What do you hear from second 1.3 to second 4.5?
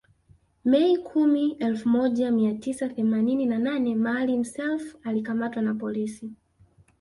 elfu moja mia tisa themanini na nane Maalim